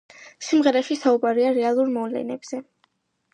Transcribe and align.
სიმღერაში 0.45 0.97
საუბარია 1.01 1.51
რეალურ 1.59 1.93
მოვლენებზე. 1.99 2.63